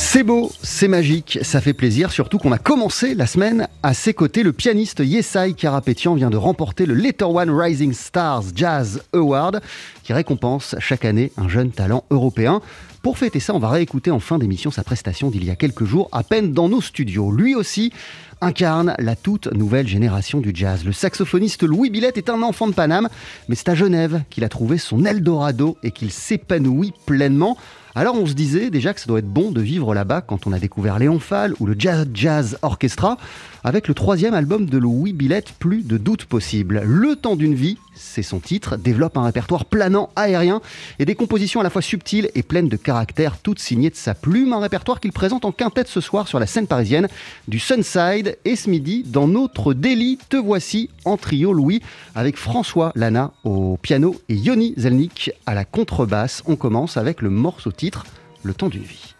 C'est 0.00 0.22
beau, 0.22 0.52
c'est 0.62 0.86
magique, 0.86 1.40
ça 1.42 1.60
fait 1.60 1.72
plaisir, 1.72 2.12
surtout 2.12 2.38
qu'on 2.38 2.52
a 2.52 2.58
commencé 2.58 3.16
la 3.16 3.26
semaine 3.26 3.66
à 3.82 3.94
ses 3.94 4.14
côtés. 4.14 4.44
Le 4.44 4.52
pianiste 4.52 5.00
Yesai 5.00 5.54
Karapetian 5.54 6.14
vient 6.14 6.30
de 6.30 6.36
remporter 6.36 6.86
le 6.86 6.94
Later 6.94 7.28
One 7.28 7.50
Rising 7.50 7.92
Stars 7.92 8.44
Jazz 8.54 9.02
Award, 9.12 9.60
qui 10.04 10.12
récompense 10.12 10.76
chaque 10.78 11.04
année 11.04 11.32
un 11.36 11.48
jeune 11.48 11.72
talent 11.72 12.04
européen. 12.10 12.62
Pour 13.02 13.18
fêter 13.18 13.40
ça, 13.40 13.54
on 13.54 13.58
va 13.58 13.70
réécouter 13.70 14.12
en 14.12 14.20
fin 14.20 14.38
d'émission 14.38 14.70
sa 14.70 14.84
prestation 14.84 15.30
d'il 15.30 15.44
y 15.44 15.50
a 15.50 15.56
quelques 15.56 15.84
jours, 15.84 16.08
à 16.12 16.22
peine 16.22 16.52
dans 16.52 16.68
nos 16.68 16.80
studios. 16.80 17.32
Lui 17.32 17.56
aussi 17.56 17.92
incarne 18.40 18.94
la 19.00 19.16
toute 19.16 19.52
nouvelle 19.52 19.88
génération 19.88 20.38
du 20.38 20.52
jazz. 20.54 20.84
Le 20.84 20.92
saxophoniste 20.92 21.64
Louis 21.64 21.90
Billette 21.90 22.18
est 22.18 22.30
un 22.30 22.42
enfant 22.42 22.68
de 22.68 22.72
Paname, 22.72 23.08
mais 23.48 23.56
c'est 23.56 23.68
à 23.68 23.74
Genève 23.74 24.22
qu'il 24.30 24.44
a 24.44 24.48
trouvé 24.48 24.78
son 24.78 25.04
Eldorado 25.04 25.76
et 25.82 25.90
qu'il 25.90 26.12
s'épanouit 26.12 26.94
pleinement. 27.04 27.58
Alors 27.98 28.14
on 28.14 28.26
se 28.26 28.34
disait 28.34 28.70
déjà 28.70 28.94
que 28.94 29.00
ça 29.00 29.06
doit 29.08 29.18
être 29.18 29.28
bon 29.28 29.50
de 29.50 29.60
vivre 29.60 29.92
là-bas 29.92 30.20
quand 30.20 30.46
on 30.46 30.52
a 30.52 30.60
découvert 30.60 31.00
Léon 31.00 31.18
Fall 31.18 31.54
ou 31.58 31.66
le 31.66 31.74
Jazz 31.76 32.06
Jazz 32.14 32.56
Orchestra. 32.62 33.18
Avec 33.68 33.86
le 33.86 33.92
troisième 33.92 34.32
album 34.32 34.64
de 34.64 34.78
Louis 34.78 35.12
Billette, 35.12 35.52
plus 35.58 35.86
de 35.86 35.98
doute 35.98 36.24
possible. 36.24 36.80
Le 36.86 37.16
temps 37.16 37.36
d'une 37.36 37.54
vie, 37.54 37.76
c'est 37.92 38.22
son 38.22 38.40
titre, 38.40 38.78
développe 38.78 39.18
un 39.18 39.24
répertoire 39.24 39.66
planant, 39.66 40.08
aérien 40.16 40.62
et 40.98 41.04
des 41.04 41.14
compositions 41.14 41.60
à 41.60 41.64
la 41.64 41.68
fois 41.68 41.82
subtiles 41.82 42.30
et 42.34 42.42
pleines 42.42 42.70
de 42.70 42.78
caractère, 42.78 43.36
toutes 43.36 43.58
signées 43.58 43.90
de 43.90 43.94
sa 43.94 44.14
plume. 44.14 44.54
Un 44.54 44.60
répertoire 44.60 45.00
qu'il 45.00 45.12
présente 45.12 45.44
en 45.44 45.52
quintette 45.52 45.88
ce 45.88 46.00
soir 46.00 46.28
sur 46.28 46.40
la 46.40 46.46
scène 46.46 46.66
parisienne 46.66 47.08
du 47.46 47.58
Sunside 47.58 48.38
et 48.46 48.56
ce 48.56 48.70
midi 48.70 49.02
dans 49.06 49.28
notre 49.28 49.74
délit. 49.74 50.18
Te 50.30 50.38
voici 50.38 50.88
en 51.04 51.18
trio 51.18 51.52
Louis 51.52 51.82
avec 52.14 52.38
François 52.38 52.90
Lana 52.94 53.32
au 53.44 53.76
piano 53.76 54.16
et 54.30 54.34
Yoni 54.34 54.72
Zelnik 54.78 55.30
à 55.44 55.52
la 55.52 55.66
contrebasse. 55.66 56.42
On 56.46 56.56
commence 56.56 56.96
avec 56.96 57.20
le 57.20 57.28
morceau 57.28 57.70
titre 57.70 58.06
Le 58.42 58.54
temps 58.54 58.70
d'une 58.70 58.82
vie. 58.82 59.14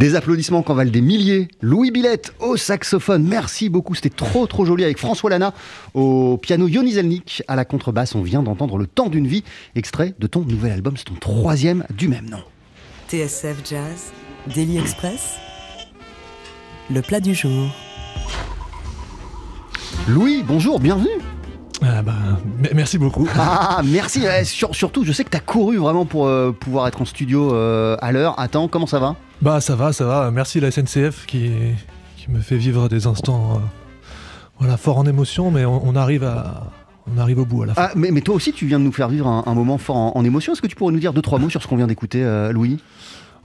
Des 0.00 0.14
applaudissements 0.14 0.62
qu'en 0.62 0.72
valent 0.72 0.90
des 0.90 1.02
milliers. 1.02 1.48
Louis 1.60 1.90
Billette 1.90 2.32
au 2.40 2.56
saxophone, 2.56 3.22
merci 3.22 3.68
beaucoup, 3.68 3.94
c'était 3.94 4.08
trop 4.08 4.46
trop 4.46 4.64
joli 4.64 4.82
avec 4.82 4.96
François 4.96 5.28
Lana 5.28 5.52
au 5.92 6.38
piano, 6.38 6.68
Yoni 6.68 6.92
Zelnik 6.92 7.42
à 7.48 7.54
la 7.54 7.66
contrebasse. 7.66 8.14
On 8.14 8.22
vient 8.22 8.42
d'entendre 8.42 8.78
Le 8.78 8.86
temps 8.86 9.10
d'une 9.10 9.26
vie, 9.26 9.44
extrait 9.74 10.14
de 10.18 10.26
ton 10.26 10.40
nouvel 10.40 10.72
album, 10.72 10.96
c'est 10.96 11.04
ton 11.04 11.16
troisième 11.16 11.84
du 11.90 12.08
même 12.08 12.30
nom. 12.30 12.42
TSF 13.10 13.58
Jazz, 13.68 14.12
Daily 14.54 14.78
Express, 14.78 15.34
le 16.90 17.02
plat 17.02 17.20
du 17.20 17.34
jour. 17.34 17.68
Louis, 20.08 20.42
bonjour, 20.42 20.80
bienvenue. 20.80 21.19
Ah 21.82 22.02
bah, 22.02 22.12
m- 22.62 22.68
merci 22.74 22.98
beaucoup. 22.98 23.26
Ah, 23.38 23.80
merci. 23.84 24.22
Sur- 24.44 24.74
surtout, 24.74 25.04
je 25.04 25.12
sais 25.12 25.24
que 25.24 25.30
tu 25.30 25.36
as 25.36 25.40
couru 25.40 25.78
vraiment 25.78 26.04
pour 26.04 26.26
euh, 26.26 26.52
pouvoir 26.52 26.86
être 26.88 27.00
en 27.00 27.04
studio 27.04 27.54
euh, 27.54 27.96
à 28.00 28.12
l'heure. 28.12 28.38
Attends, 28.38 28.68
comment 28.68 28.86
ça 28.86 28.98
va? 28.98 29.16
Bah 29.40 29.60
ça 29.60 29.76
va, 29.76 29.92
ça 29.92 30.04
va. 30.04 30.30
Merci 30.30 30.60
la 30.60 30.70
SNCF 30.70 31.24
qui, 31.26 31.50
qui 32.18 32.30
me 32.30 32.40
fait 32.40 32.56
vivre 32.58 32.88
des 32.88 33.06
instants 33.06 33.54
euh, 33.54 33.58
voilà, 34.58 34.76
forts 34.76 34.98
en 34.98 35.06
émotion, 35.06 35.50
mais 35.50 35.64
on, 35.64 35.86
on 35.86 35.96
arrive 35.96 36.24
à 36.24 36.70
on 37.12 37.18
arrive 37.18 37.38
au 37.40 37.46
bout 37.46 37.62
à 37.62 37.66
la 37.66 37.74
fin. 37.74 37.82
ah, 37.86 37.90
mais, 37.96 38.10
mais 38.10 38.20
toi 38.20 38.34
aussi, 38.34 38.52
tu 38.52 38.66
viens 38.66 38.78
de 38.78 38.84
nous 38.84 38.92
faire 38.92 39.08
vivre 39.08 39.26
un, 39.26 39.42
un 39.46 39.54
moment 39.54 39.78
fort 39.78 39.96
en, 39.96 40.12
en 40.14 40.24
émotion. 40.24 40.52
Est-ce 40.52 40.60
que 40.62 40.66
tu 40.66 40.76
pourrais 40.76 40.92
nous 40.92 41.00
dire 41.00 41.12
deux, 41.14 41.22
trois 41.22 41.38
mots 41.38 41.48
sur 41.50 41.62
ce 41.62 41.66
qu'on 41.66 41.76
vient 41.76 41.86
d'écouter, 41.86 42.22
Louis? 42.52 42.78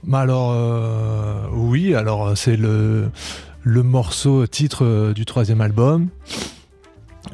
Bah 0.04 0.20
alors 0.20 0.52
euh, 0.54 1.46
oui, 1.54 1.94
alors 1.94 2.36
c'est 2.36 2.56
le 2.56 3.08
le 3.62 3.82
morceau 3.82 4.46
titre 4.46 5.12
du 5.14 5.24
troisième 5.24 5.62
album. 5.62 6.08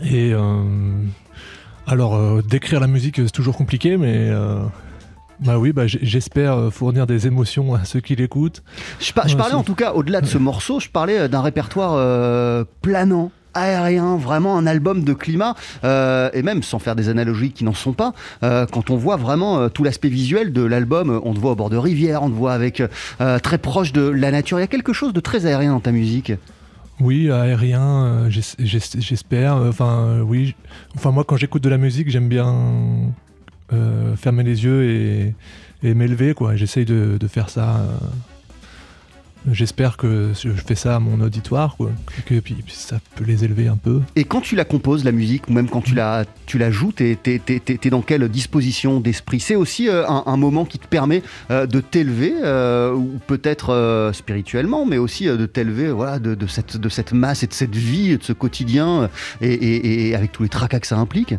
Et 0.02 0.32
euh, 0.32 0.62
alors 1.86 2.14
euh, 2.14 2.42
décrire 2.42 2.80
la 2.80 2.86
musique 2.86 3.16
c'est 3.16 3.30
toujours 3.32 3.56
compliqué, 3.56 3.96
mais 3.96 4.28
euh, 4.30 4.60
bah 5.44 5.58
oui, 5.58 5.72
bah, 5.72 5.86
j'espère 5.86 6.72
fournir 6.72 7.06
des 7.06 7.26
émotions 7.26 7.74
à 7.74 7.84
ceux 7.84 8.00
qui 8.00 8.14
l'écoutent. 8.14 8.62
Je, 9.00 9.12
par- 9.12 9.26
je 9.28 9.34
Ouais, 9.34 9.38
parlais 9.38 9.54
en 9.54 9.64
tout 9.64 9.74
cas, 9.74 9.92
au-delà 9.92 10.20
de 10.20 10.26
ce 10.26 10.38
morceau, 10.38 10.78
je 10.80 10.88
parlais 10.88 11.28
d'un 11.28 11.42
répertoire 11.42 11.94
euh, 11.96 12.64
planant 12.80 13.32
aérien, 13.54 14.16
vraiment 14.16 14.56
un 14.56 14.66
album 14.66 15.04
de 15.04 15.12
climat, 15.12 15.54
euh, 15.84 16.30
et 16.32 16.42
même 16.42 16.62
sans 16.62 16.78
faire 16.78 16.96
des 16.96 17.10
analogies 17.10 17.50
qui 17.52 17.64
n'en 17.64 17.74
sont 17.74 17.92
pas, 17.92 18.14
euh, 18.42 18.64
quand 18.64 18.88
on 18.88 18.96
voit 18.96 19.16
vraiment 19.16 19.58
euh, 19.58 19.68
tout 19.68 19.84
l'aspect 19.84 20.08
visuel 20.08 20.54
de 20.54 20.62
l'album, 20.62 21.20
on 21.22 21.34
te 21.34 21.38
voit 21.38 21.50
au 21.52 21.56
bord 21.56 21.68
de 21.68 21.76
rivière, 21.76 22.22
on 22.22 22.30
te 22.30 22.34
voit 22.34 22.54
avec 22.54 22.82
très 23.42 23.58
proche 23.58 23.92
de 23.92 24.02
la 24.08 24.30
nature, 24.30 24.58
il 24.58 24.62
y 24.62 24.64
a 24.64 24.68
quelque 24.68 24.94
chose 24.94 25.12
de 25.12 25.20
très 25.20 25.44
aérien 25.44 25.72
dans 25.72 25.80
ta 25.80 25.92
musique? 25.92 26.32
Oui, 27.02 27.30
aérien, 27.30 28.04
euh, 28.04 28.30
j'es- 28.30 28.54
j'es- 28.58 29.00
j'espère. 29.00 29.56
euh, 29.56 29.68
Enfin, 29.70 29.98
euh, 30.06 30.20
oui. 30.22 30.54
Enfin, 30.94 31.10
moi, 31.10 31.24
quand 31.24 31.36
j'écoute 31.36 31.62
de 31.62 31.68
la 31.68 31.78
musique, 31.78 32.08
j'aime 32.10 32.28
bien 32.28 32.54
fermer 34.16 34.42
les 34.42 34.64
yeux 34.64 34.84
et, 34.84 35.34
m'élever, 35.94 36.34
quoi. 36.34 36.54
J'essaye 36.56 36.84
de 36.84 37.26
faire 37.28 37.48
ça. 37.48 37.80
J'espère 39.50 39.96
que 39.96 40.30
je 40.40 40.50
fais 40.50 40.74
ça 40.76 40.96
à 40.96 40.98
mon 41.00 41.20
auditoire, 41.20 41.76
quoi. 41.76 41.90
Que 42.26 42.38
puis, 42.38 42.54
puis 42.54 42.74
ça 42.76 43.00
peut 43.16 43.24
les 43.24 43.44
élever 43.44 43.66
un 43.66 43.76
peu. 43.76 44.00
Et 44.14 44.22
quand 44.24 44.40
tu 44.40 44.54
la 44.54 44.64
composes, 44.64 45.04
la 45.04 45.10
musique, 45.12 45.48
ou 45.48 45.52
même 45.52 45.68
quand 45.68 45.80
tu 45.80 45.94
la, 45.94 46.24
tu 46.46 46.58
la 46.58 46.70
joues, 46.70 46.92
t'es, 46.92 47.18
t'es- 47.20 47.40
t'es- 47.44 47.58
t'es 47.58 47.90
dans 47.90 48.02
quelle 48.02 48.28
disposition 48.28 49.00
d'esprit? 49.00 49.40
C'est 49.40 49.56
aussi 49.56 49.88
euh, 49.88 50.06
un, 50.08 50.22
un 50.26 50.36
moment 50.36 50.64
qui 50.64 50.78
te 50.78 50.86
permet 50.86 51.22
euh, 51.50 51.66
de 51.66 51.80
t'élever, 51.80 52.34
euh, 52.44 52.94
ou 52.94 53.18
peut-être 53.26 54.10
spirituellement, 54.14 54.86
mais 54.86 54.98
aussi 54.98 55.26
de 55.26 55.46
t'élever 55.46 55.90
voilà, 55.90 56.18
de, 56.20 56.34
de 56.36 56.46
cette, 56.46 56.76
de 56.76 56.88
cette 56.88 57.12
masse 57.12 57.42
et 57.42 57.46
de 57.48 57.52
cette 57.54 57.74
vie, 57.74 58.12
et 58.12 58.18
de 58.18 58.22
ce 58.22 58.32
quotidien, 58.32 59.10
et, 59.40 59.52
et- 59.52 60.08
et 60.08 60.14
avec 60.14 60.30
tous 60.32 60.44
les 60.44 60.48
tracas 60.48 60.78
que 60.78 60.86
ça 60.86 60.98
implique. 60.98 61.34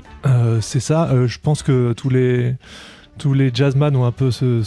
C'est 0.62 0.79
ça. 0.81 1.10
je 1.25 1.38
pense 1.41 1.63
que 1.63 1.93
tous 1.93 2.10
les 2.10 2.55
tous 3.17 3.34
les 3.34 3.51
jazzman 3.53 3.96
ont 3.96 4.05
un 4.05 4.12
peu 4.12 4.32
ce, 4.32 4.63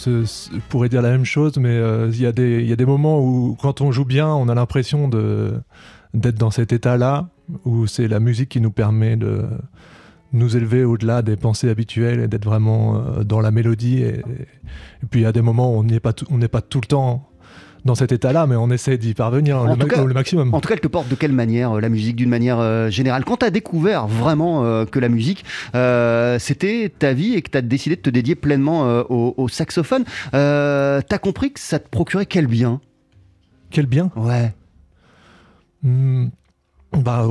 pourraient 0.68 0.88
dire 0.88 1.02
la 1.02 1.10
même 1.10 1.24
chose, 1.24 1.56
mais 1.58 1.70
euh, 1.70 2.10
il 2.12 2.20
y 2.20 2.26
a 2.72 2.76
des 2.76 2.86
moments 2.86 3.20
où 3.20 3.56
quand 3.60 3.80
on 3.80 3.92
joue 3.92 4.04
bien, 4.04 4.28
on 4.28 4.48
a 4.48 4.54
l'impression 4.54 5.08
d'être 5.08 6.38
dans 6.38 6.50
cet 6.50 6.72
état-là 6.72 7.28
où 7.64 7.86
c'est 7.86 8.08
la 8.08 8.20
musique 8.20 8.48
qui 8.48 8.60
nous 8.60 8.70
permet 8.70 9.16
de 9.16 9.44
nous 10.32 10.56
élever 10.56 10.84
au-delà 10.84 11.22
des 11.22 11.36
pensées 11.36 11.68
habituelles 11.68 12.20
et 12.20 12.28
d'être 12.28 12.44
vraiment 12.44 12.96
euh, 12.96 13.24
dans 13.24 13.40
la 13.40 13.50
mélodie. 13.50 14.02
Et, 14.02 14.22
puis 15.10 15.20
il 15.20 15.22
y 15.22 15.26
a 15.26 15.32
des 15.32 15.42
moments 15.42 15.74
où 15.74 15.78
on 15.78 15.84
n'est 15.84 16.00
pas 16.00 16.12
tout 16.12 16.80
le 16.80 16.86
temps 16.86 17.28
dans 17.86 17.94
cet 17.94 18.12
état-là, 18.12 18.46
mais 18.46 18.56
on 18.56 18.70
essaie 18.70 18.98
d'y 18.98 19.14
parvenir 19.14 19.58
En 19.58 19.64
le, 19.72 19.76
tout 19.78 19.86
ma- 19.86 19.94
cas- 19.94 20.04
le 20.04 20.12
maximum. 20.14 20.52
En 20.52 20.60
tout 20.60 20.68
cas, 20.68 20.74
elle 20.74 20.80
te 20.80 20.88
porte 20.88 21.08
de 21.08 21.14
quelle 21.14 21.32
manière 21.32 21.72
euh, 21.76 21.80
la 21.80 21.88
musique, 21.88 22.16
d'une 22.16 22.28
manière 22.28 22.58
euh, 22.60 22.90
générale? 22.90 23.24
Quand 23.24 23.38
tu 23.38 23.46
as 23.46 23.50
découvert 23.50 24.06
vraiment 24.06 24.64
euh, 24.64 24.84
que 24.84 24.98
la 24.98 25.08
musique, 25.08 25.44
c'était 26.38 26.92
ta 26.98 27.12
vie 27.14 27.34
et 27.34 27.42
que 27.42 27.50
tu 27.50 27.56
as 27.58 27.62
décidé 27.62 27.96
de 27.96 28.00
te 28.02 28.10
dédier 28.10 28.34
pleinement 28.34 28.82
au, 29.08 29.34
au 29.36 29.48
saxophone, 29.48 30.04
tu 30.04 30.36
as 30.36 31.18
compris 31.22 31.52
que 31.52 31.60
ça 31.60 31.78
te 31.78 31.88
procurait 31.88 32.26
quel 32.26 32.46
bien? 32.46 32.80
Quel 33.70 33.86
bien? 33.86 34.10
Ouais. 34.16 34.52
Hmm, 35.82 36.26
bah, 36.92 37.26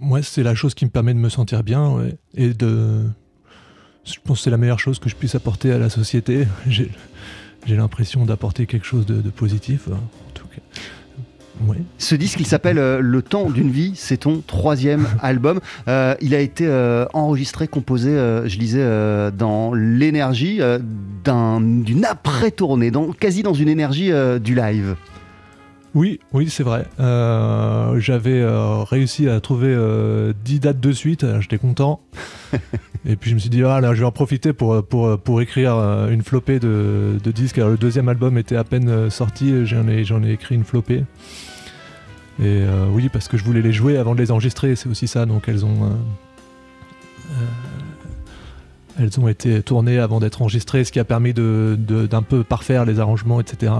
moi, 0.00 0.22
c'est 0.22 0.42
la 0.42 0.54
chose 0.54 0.74
qui 0.74 0.84
me 0.84 0.90
permet 0.90 1.14
de 1.14 1.18
me 1.18 1.28
sentir 1.28 1.62
bien 1.62 1.90
ouais, 1.90 2.16
et 2.34 2.52
de. 2.54 3.02
Je 4.04 4.14
pense 4.22 4.38
que 4.38 4.44
c'est 4.44 4.50
la 4.50 4.58
meilleure 4.58 4.80
chose 4.80 4.98
que 4.98 5.08
je 5.08 5.14
puisse 5.16 5.34
apporter 5.34 5.72
à 5.72 5.78
la 5.78 5.88
société. 5.88 6.46
J'ai, 6.66 6.90
j'ai 7.66 7.76
l'impression 7.76 8.24
d'apporter 8.24 8.66
quelque 8.66 8.86
chose 8.86 9.06
de, 9.06 9.20
de 9.20 9.30
positif, 9.30 9.88
euh, 9.88 9.92
en 9.94 10.30
tout 10.34 10.46
cas. 10.48 10.60
Ouais. 11.66 11.76
Ce 11.98 12.16
disque, 12.16 12.40
il 12.40 12.46
s'appelle 12.46 12.78
euh, 12.78 12.98
Le 13.00 13.22
temps 13.22 13.48
d'une 13.48 13.70
vie. 13.70 13.92
C'est 13.94 14.16
ton 14.18 14.42
troisième 14.44 15.06
album. 15.22 15.60
Euh, 15.86 16.14
il 16.20 16.34
a 16.34 16.40
été 16.40 16.66
euh, 16.66 17.06
enregistré, 17.14 17.68
composé, 17.68 18.10
je 18.10 18.58
lisais, 18.58 18.84
dans 19.32 19.72
l'énergie 19.72 20.60
d'un- 21.24 21.60
d'une 21.60 22.04
après-tournée, 22.04 22.90
dans, 22.90 23.12
quasi 23.12 23.42
dans 23.44 23.54
une 23.54 23.68
énergie 23.68 24.10
du 24.42 24.54
live. 24.54 24.96
Oui, 25.94 26.18
oui, 26.32 26.50
c'est 26.50 26.64
vrai. 26.64 26.86
J'avais 28.00 28.44
réussi 28.44 29.28
à 29.28 29.40
trouver 29.40 29.68
euh, 29.70 30.32
10 30.44 30.58
dates 30.58 30.80
de 30.80 30.90
suite, 30.92 31.24
j'étais 31.40 31.58
content. 31.58 32.00
et 33.06 33.16
puis 33.16 33.30
je 33.30 33.34
me 33.34 33.40
suis 33.40 33.50
dit, 33.50 33.62
ah 33.64 33.80
là, 33.80 33.94
je 33.94 34.00
vais 34.00 34.06
en 34.06 34.12
profiter 34.12 34.52
pour, 34.52 34.82
pour, 34.84 35.18
pour 35.18 35.40
écrire 35.42 35.74
euh, 35.76 36.10
une 36.10 36.22
flopée 36.22 36.58
de, 36.58 37.18
de 37.22 37.30
disques. 37.30 37.58
Alors 37.58 37.70
le 37.70 37.76
deuxième 37.76 38.08
album 38.08 38.38
était 38.38 38.56
à 38.56 38.64
peine 38.64 38.88
euh, 38.88 39.10
sorti, 39.10 39.66
j'en 39.66 39.86
ai, 39.88 40.04
j'en 40.04 40.22
ai 40.22 40.32
écrit 40.32 40.54
une 40.54 40.64
flopée. 40.64 41.04
Et 42.40 42.62
euh, 42.62 42.86
oui, 42.90 43.08
parce 43.12 43.28
que 43.28 43.36
je 43.36 43.44
voulais 43.44 43.62
les 43.62 43.72
jouer 43.72 43.96
avant 43.96 44.14
de 44.14 44.20
les 44.20 44.30
enregistrer, 44.30 44.74
c'est 44.74 44.88
aussi 44.88 45.06
ça, 45.06 45.26
donc 45.26 45.48
elles 45.48 45.64
ont... 45.64 45.90
elles 48.98 49.18
ont 49.18 49.26
été 49.28 49.60
tournées 49.62 49.98
avant 49.98 50.20
d'être 50.20 50.40
enregistrées, 50.42 50.84
ce 50.84 50.92
qui 50.92 51.00
a 51.00 51.04
permis 51.04 51.32
de, 51.34 51.76
de- 51.78 52.06
d'un 52.06 52.22
peu 52.22 52.44
parfaire 52.44 52.84
les 52.84 53.00
arrangements, 53.00 53.40
etc. 53.40 53.72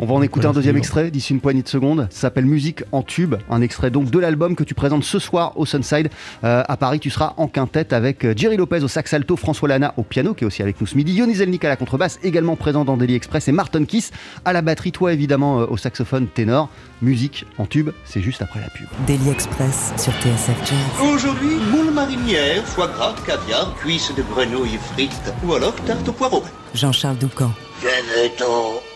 On 0.00 0.06
va 0.06 0.14
en 0.14 0.22
écouter 0.22 0.46
un 0.46 0.52
deuxième 0.52 0.76
extrait 0.76 1.12
d'ici 1.12 1.32
une 1.32 1.40
poignée 1.40 1.62
de 1.62 1.68
secondes. 1.68 2.08
Ça 2.10 2.22
s'appelle 2.22 2.46
Musique 2.46 2.82
en 2.90 3.02
tube, 3.02 3.36
un 3.48 3.62
extrait 3.62 3.90
donc 3.90 4.10
de 4.10 4.18
l'album 4.18 4.56
que 4.56 4.64
tu 4.64 4.74
présentes 4.74 5.04
ce 5.04 5.20
soir 5.20 5.52
au 5.56 5.66
Sunside. 5.66 6.10
Euh, 6.42 6.64
à 6.66 6.76
Paris, 6.76 6.98
tu 6.98 7.10
seras 7.10 7.34
en 7.36 7.46
quintette 7.46 7.92
avec 7.92 8.24
euh, 8.24 8.34
Jerry 8.36 8.56
Lopez 8.56 8.82
au 8.82 8.88
sax 8.88 9.14
alto, 9.14 9.36
François 9.36 9.68
Lana 9.68 9.94
au 9.96 10.02
piano, 10.02 10.34
qui 10.34 10.42
est 10.42 10.46
aussi 10.48 10.62
avec 10.62 10.80
nous 10.80 10.86
ce 10.88 10.96
midi, 10.96 11.14
Yoni 11.14 11.36
Zelnik 11.36 11.64
à 11.64 11.68
la 11.68 11.76
contrebasse, 11.76 12.18
également 12.24 12.56
présent 12.56 12.84
dans 12.84 12.96
Daily 12.96 13.14
Express, 13.14 13.46
et 13.46 13.52
Martin 13.52 13.84
Kiss 13.84 14.10
à 14.44 14.52
la 14.52 14.62
batterie, 14.62 14.90
toi 14.90 15.12
évidemment 15.12 15.60
euh, 15.60 15.66
au 15.66 15.76
saxophone 15.76 16.26
ténor. 16.26 16.70
Musique 17.00 17.46
en 17.58 17.66
tube, 17.66 17.90
c'est 18.04 18.20
juste 18.20 18.42
après 18.42 18.60
la 18.60 18.70
pub. 18.70 18.86
Daily 19.06 19.30
Express 19.30 19.92
sur 19.96 20.12
TSF 20.14 20.58
Jazz. 20.64 21.08
Aujourd'hui, 21.14 21.56
moule 21.70 21.92
marinière, 21.92 22.64
foie 22.64 22.88
gras, 22.88 23.14
caviar, 23.24 23.74
cuisses 23.76 24.12
de 24.16 24.22
grenouille 24.22 24.78
frites 24.92 25.32
ou 25.44 25.54
alors 25.54 25.74
tarte 25.86 26.08
au 26.08 26.12
poireau. 26.12 26.42
Jean-Charles 26.74 27.18
Doucan. 27.18 27.52
Venez-t'en. 27.80 28.93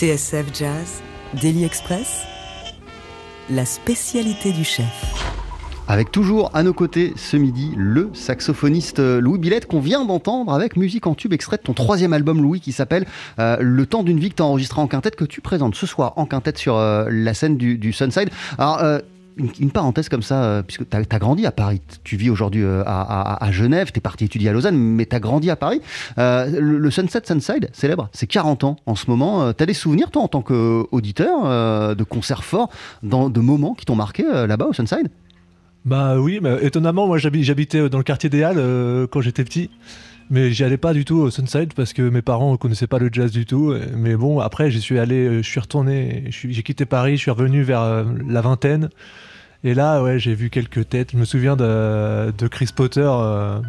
TSF 0.00 0.46
Jazz, 0.54 1.02
Daily 1.42 1.62
Express, 1.62 2.22
la 3.50 3.66
spécialité 3.66 4.50
du 4.50 4.64
chef. 4.64 4.86
Avec 5.88 6.10
toujours 6.10 6.50
à 6.54 6.62
nos 6.62 6.72
côtés 6.72 7.12
ce 7.16 7.36
midi 7.36 7.74
le 7.76 8.08
saxophoniste 8.14 8.98
Louis 8.98 9.38
Billette 9.38 9.66
qu'on 9.66 9.80
vient 9.80 10.06
d'entendre 10.06 10.54
avec 10.54 10.78
musique 10.78 11.06
en 11.06 11.14
tube 11.14 11.34
extrait 11.34 11.58
de 11.58 11.62
ton 11.62 11.74
troisième 11.74 12.14
album 12.14 12.40
Louis 12.40 12.60
qui 12.60 12.72
s'appelle 12.72 13.04
euh, 13.38 13.58
Le 13.60 13.84
temps 13.84 14.02
d'une 14.02 14.18
vie 14.18 14.30
que 14.30 14.36
tu 14.36 14.42
enregistré 14.42 14.80
en 14.80 14.86
quintette 14.86 15.16
que 15.16 15.26
tu 15.26 15.42
présentes 15.42 15.74
ce 15.74 15.84
soir 15.84 16.14
en 16.16 16.24
quintette 16.24 16.56
sur 16.56 16.76
euh, 16.76 17.06
la 17.10 17.34
scène 17.34 17.58
du, 17.58 17.76
du 17.76 17.92
Sunside. 17.92 18.30
Alors 18.56 18.82
euh, 18.82 19.00
une, 19.36 19.70
parenthèse 19.70 20.08
comme 20.08 20.22
ça, 20.22 20.42
euh, 20.42 20.62
puisque 20.62 20.88
tu 20.88 20.96
as, 20.96 21.18
grandi 21.18 21.46
à 21.46 21.52
Paris, 21.52 21.80
tu 22.04 22.16
vis 22.16 22.30
aujourd'hui 22.30 22.62
euh, 22.62 22.82
à, 22.86 23.48
Genève, 23.50 23.92
tu 23.92 23.98
es 23.98 24.00
parti 24.00 24.24
étudier 24.24 24.48
à 24.50 24.52
Lausanne, 24.52 24.76
mais 24.76 25.06
tu 25.06 25.16
as 25.16 25.20
grandi 25.20 25.50
à 25.50 25.56
Paris. 25.56 25.80
Euh, 26.18 26.60
le, 26.60 26.90
Sunset 26.90 27.22
Sunside, 27.24 27.70
célèbre, 27.72 28.08
c'est 28.12 28.26
40 28.26 28.64
ans 28.64 28.76
en 28.86 28.94
ce 28.94 29.08
moment. 29.08 29.52
tu 29.52 29.62
as 29.62 29.66
des 29.66 29.74
souvenirs, 29.74 30.10
toi, 30.10 30.22
en 30.22 30.28
tant 30.28 30.42
qu'auditeur, 30.42 31.94
de 31.94 32.04
concerts 32.04 32.44
forts, 32.44 32.70
dans, 33.02 33.30
de 33.30 33.40
moments 33.40 33.74
qui 33.74 33.84
t'ont 33.84 33.96
marqué 33.96 34.24
là-bas 34.24 34.66
au 34.66 34.72
Sunside? 34.72 35.08
Bah 35.84 36.18
oui, 36.18 36.40
mais 36.42 36.58
étonnamment, 36.62 37.06
moi 37.06 37.16
j'habitais 37.18 37.88
dans 37.88 37.98
le 37.98 38.04
quartier 38.04 38.28
des 38.28 38.42
Halles 38.42 39.06
quand 39.10 39.20
j'étais 39.20 39.44
petit. 39.44 39.70
Mais 40.30 40.52
j'y 40.52 40.62
allais 40.62 40.76
pas 40.76 40.92
du 40.92 41.04
tout 41.04 41.16
au 41.16 41.30
Sunside 41.30 41.74
parce 41.74 41.92
que 41.92 42.02
mes 42.02 42.22
parents 42.22 42.52
ne 42.52 42.56
connaissaient 42.56 42.86
pas 42.86 43.00
le 43.00 43.10
jazz 43.12 43.32
du 43.32 43.46
tout. 43.46 43.74
Mais 43.96 44.14
bon, 44.14 44.38
après, 44.38 44.70
j'y 44.70 44.80
suis 44.80 44.98
allé, 44.98 45.42
je 45.42 45.48
suis 45.48 45.58
retourné, 45.58 46.26
j'ai 46.28 46.62
quitté 46.62 46.84
Paris, 46.86 47.16
je 47.16 47.22
suis 47.22 47.30
revenu 47.32 47.62
vers 47.62 47.82
euh, 47.82 48.04
la 48.28 48.40
vingtaine. 48.40 48.90
Et 49.64 49.74
là, 49.74 50.02
ouais, 50.02 50.20
j'ai 50.20 50.34
vu 50.34 50.48
quelques 50.48 50.88
têtes. 50.88 51.10
Je 51.12 51.16
me 51.16 51.24
souviens 51.24 51.56
de, 51.56 52.32
Chris 52.48 52.70
Potter. 52.74 53.04
Euh, 53.04 53.60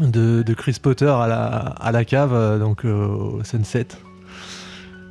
de, 0.00 0.54
Chris 0.54 0.78
Potter 0.82 1.14
à 1.14 1.90
la, 1.92 2.04
cave, 2.04 2.32
euh, 2.32 2.58
donc 2.58 2.84
au 2.84 3.44
Sunset. 3.44 3.88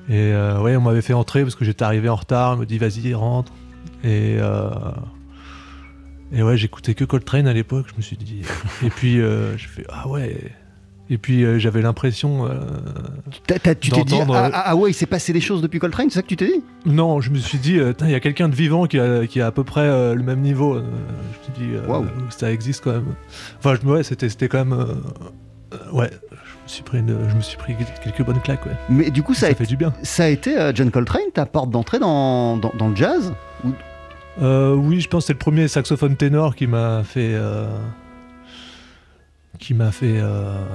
Et 0.09 0.33
ouais, 0.33 0.75
on 0.75 0.81
m'avait 0.81 1.01
fait 1.01 1.13
entrer 1.13 1.43
parce 1.43 1.55
que 1.55 1.63
j'étais 1.63 1.83
arrivé 1.83 2.09
en 2.09 2.15
retard. 2.15 2.53
On 2.53 2.57
me 2.57 2.65
dit, 2.65 2.79
vas-y, 2.79 3.13
rentre. 3.13 3.53
Et, 4.03 4.37
euh, 4.39 4.69
et 6.33 6.41
ouais, 6.41 6.57
j'écoutais 6.57 6.95
que 6.95 7.05
Coltrane 7.05 7.47
à 7.47 7.53
l'époque, 7.53 7.85
je 7.91 7.95
me 7.95 8.01
suis 8.01 8.17
dit. 8.17 8.41
et 8.83 8.89
puis, 8.89 9.21
euh, 9.21 9.55
je 9.55 9.67
fais, 9.67 9.85
ah 9.89 10.07
ouais. 10.07 10.35
Et 11.09 11.19
puis, 11.19 11.43
euh, 11.43 11.59
j'avais 11.59 11.81
l'impression. 11.81 12.49
tu 13.29 13.41
t'es 13.41 14.03
dit, 14.03 14.15
ah, 14.33 14.49
ah, 14.51 14.75
ouais, 14.75 14.89
il 14.89 14.93
s'est 14.95 15.05
passé 15.05 15.31
des 15.31 15.41
choses 15.41 15.61
depuis 15.61 15.77
Coltrane, 15.77 16.09
c'est 16.09 16.15
ça 16.15 16.21
que 16.23 16.27
tu 16.27 16.35
t'es 16.35 16.47
dit? 16.47 16.63
Non, 16.87 17.21
je 17.21 17.29
me 17.29 17.37
suis 17.37 17.59
dit, 17.59 17.77
il 18.01 18.09
y 18.09 18.15
a 18.15 18.19
quelqu'un 18.19 18.49
de 18.49 18.55
vivant 18.55 18.87
qui 18.87 18.99
a, 18.99 19.27
qui 19.27 19.41
a, 19.41 19.47
à 19.47 19.51
peu 19.51 19.63
près 19.63 20.15
le 20.15 20.23
même 20.23 20.39
niveau. 20.39 20.75
je 20.75 20.79
me 20.81 21.43
suis 21.43 21.67
dit, 21.67 21.87
wow. 21.87 22.05
ça 22.29 22.51
existe 22.51 22.83
quand 22.83 22.93
même. 22.93 23.13
Enfin, 23.59 23.75
je, 23.79 23.87
ouais, 23.87 24.01
c'était 24.03 24.47
quand 24.47 24.65
même. 24.65 24.87
ouais, 25.91 26.09
je 26.09 26.63
me, 26.63 26.67
suis 26.67 26.83
pris 26.83 26.97
une, 26.97 27.29
je 27.29 27.35
me 27.35 27.41
suis 27.41 27.57
pris 27.57 27.75
quelques 28.03 28.23
bonnes 28.23 28.41
claques. 28.41 28.65
Ouais. 28.65 28.77
Mais 28.89 29.11
du 29.11 29.21
coup, 29.21 29.35
ça, 29.35 29.41
ça 29.41 29.51
a, 29.51 29.55
fait 29.55 29.65
du 29.65 29.77
bien. 29.77 29.93
Ça 30.01 30.23
a 30.23 30.29
été 30.29 30.71
John 30.73 30.89
Coltrane, 30.89 31.31
ta 31.31 31.45
porte 31.45 31.69
d'entrée 31.69 31.99
dans, 31.99 32.57
dans, 32.57 32.71
dans, 32.75 32.89
le 32.89 32.95
jazz? 32.95 33.33
Ou... 33.65 33.73
Euh, 34.41 34.73
oui, 34.73 34.99
je 34.99 35.07
pense 35.07 35.23
que 35.23 35.27
c'est 35.27 35.33
le 35.33 35.39
premier 35.39 35.67
saxophone 35.67 36.15
ténor 36.15 36.55
qui 36.55 36.67
m'a 36.67 37.03
fait 37.03 37.33
euh, 37.35 37.67
euh, 39.71 40.65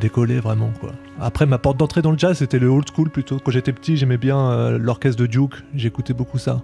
décoller 0.00 0.40
vraiment 0.40 0.70
quoi. 0.80 0.92
Après 1.20 1.46
ma 1.46 1.58
porte 1.58 1.76
d'entrée 1.76 2.02
dans 2.02 2.12
le 2.12 2.18
jazz 2.18 2.38
c'était 2.38 2.58
le 2.58 2.68
old 2.68 2.86
school 2.94 3.10
plutôt. 3.10 3.38
Quand 3.38 3.50
j'étais 3.50 3.72
petit 3.72 3.96
j'aimais 3.96 4.18
bien 4.18 4.38
euh, 4.38 4.78
l'orchestre 4.78 5.20
de 5.20 5.26
Duke, 5.26 5.54
j'écoutais 5.74 6.14
beaucoup 6.14 6.38
ça. 6.38 6.62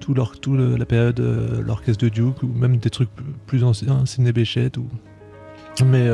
Tout, 0.00 0.14
la 0.54 0.86
période 0.86 1.14
de 1.14 1.60
l'orchestre 1.60 2.04
de 2.04 2.08
Duke 2.08 2.42
ou 2.42 2.48
même 2.48 2.78
des 2.78 2.90
trucs 2.90 3.10
plus 3.46 3.62
anciens, 3.62 4.06
Sidney 4.06 4.32
Bechet 4.32 4.76
ou. 4.76 4.88
Mais 5.84 6.10